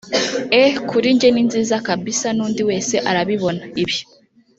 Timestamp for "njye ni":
1.15-1.43